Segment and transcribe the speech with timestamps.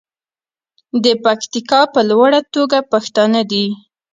[1.03, 3.65] د پکتیکا په لوړه توګه پښتانه دي.